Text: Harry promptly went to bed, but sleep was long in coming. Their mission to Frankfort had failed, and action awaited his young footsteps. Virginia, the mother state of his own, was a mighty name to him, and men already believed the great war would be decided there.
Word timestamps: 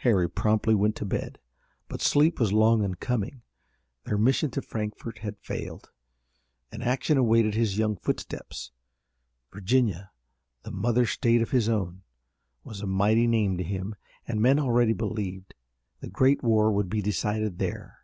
Harry 0.00 0.28
promptly 0.28 0.74
went 0.74 0.94
to 0.94 1.06
bed, 1.06 1.38
but 1.88 2.02
sleep 2.02 2.38
was 2.38 2.52
long 2.52 2.84
in 2.84 2.94
coming. 2.96 3.40
Their 4.04 4.18
mission 4.18 4.50
to 4.50 4.60
Frankfort 4.60 5.20
had 5.20 5.38
failed, 5.38 5.88
and 6.70 6.82
action 6.82 7.16
awaited 7.16 7.54
his 7.54 7.78
young 7.78 7.96
footsteps. 7.96 8.70
Virginia, 9.50 10.10
the 10.64 10.70
mother 10.72 11.06
state 11.06 11.40
of 11.40 11.52
his 11.52 11.70
own, 11.70 12.02
was 12.64 12.82
a 12.82 12.86
mighty 12.86 13.26
name 13.26 13.56
to 13.56 13.64
him, 13.64 13.94
and 14.28 14.42
men 14.42 14.58
already 14.58 14.92
believed 14.92 15.54
the 16.00 16.10
great 16.10 16.42
war 16.44 16.70
would 16.70 16.90
be 16.90 17.00
decided 17.00 17.58
there. 17.58 18.00